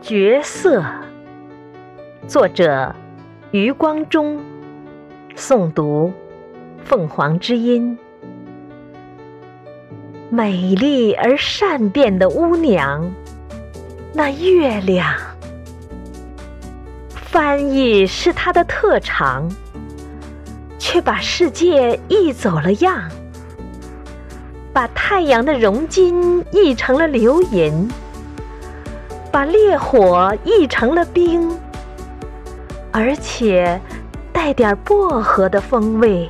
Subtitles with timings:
[0.00, 0.82] 角色，
[2.26, 2.94] 作者
[3.50, 4.40] 余光中，
[5.36, 6.10] 诵读
[6.84, 7.98] 凤凰之音。
[10.30, 13.12] 美丽而善变的巫娘，
[14.14, 15.14] 那月亮，
[17.10, 19.50] 翻译是她的特长，
[20.78, 23.10] 却把世界译走了样，
[24.72, 27.86] 把太阳的熔金译成了流银。
[29.32, 31.56] 把烈火译成了冰，
[32.90, 33.80] 而且
[34.32, 36.28] 带点薄荷的风味。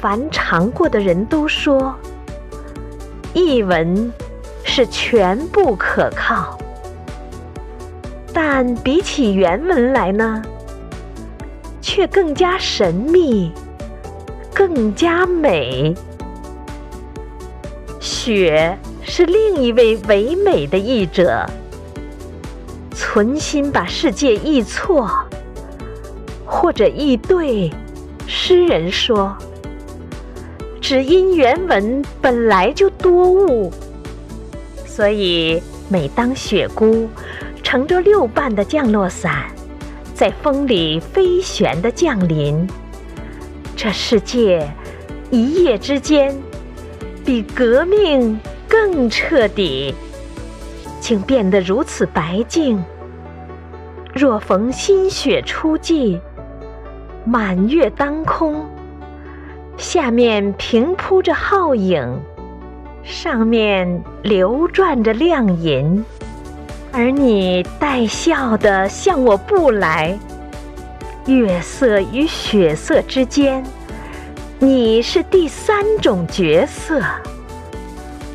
[0.00, 1.94] 凡尝过的人都说，
[3.34, 4.10] 译文
[4.64, 6.58] 是全部可靠，
[8.32, 10.42] 但比起原文来呢，
[11.82, 13.52] 却更加神秘，
[14.54, 15.94] 更加美。
[18.00, 18.78] 雪。
[19.10, 21.44] 是另一位唯美的译者，
[22.92, 25.10] 存心把世界译错，
[26.46, 27.68] 或者译对。
[28.28, 29.36] 诗人说，
[30.80, 33.72] 只因原文本来就多雾，
[34.86, 37.08] 所以每当雪姑
[37.64, 39.46] 乘着六瓣的降落伞，
[40.14, 42.64] 在风里飞旋的降临，
[43.74, 44.72] 这世界
[45.32, 46.40] 一夜之间
[47.24, 48.38] 比革命。
[48.70, 49.92] 更彻底，
[51.00, 52.80] 竟变得如此白净。
[54.14, 56.20] 若逢新雪初霁，
[57.24, 58.64] 满月当空，
[59.76, 62.20] 下面平铺着皓影，
[63.02, 66.04] 上面流转着亮银，
[66.92, 70.16] 而你带笑的向我步来，
[71.26, 73.64] 月色与雪色之间，
[74.60, 77.02] 你是第三种角色。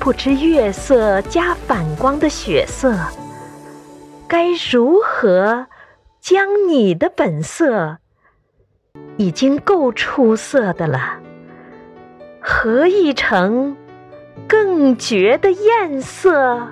[0.00, 2.96] 不知月色加反光的血色，
[4.26, 5.66] 该如何
[6.20, 7.98] 将你的本色
[9.18, 11.20] 已经够出色的了，
[12.40, 13.76] 合一成
[14.48, 16.66] 更绝的艳色？